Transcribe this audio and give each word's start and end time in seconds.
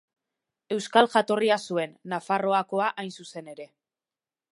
Euskal 0.75 1.09
jatorria 1.15 1.57
zuen, 1.69 1.93
Nafarroakoa 2.13 2.89
hain 3.03 3.13
zuzen 3.25 3.53
ere. 3.55 3.69